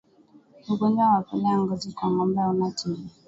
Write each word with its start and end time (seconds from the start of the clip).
Ugonjwa 0.69 1.03
wa 1.05 1.11
mapele 1.15 1.45
ya 1.49 1.57
ngozi 1.59 1.91
kwa 1.95 2.07
ngombe 2.11 2.39
hauna 2.41 2.71
tiba 2.77 2.99